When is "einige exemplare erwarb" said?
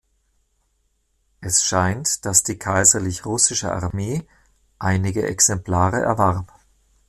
4.79-6.51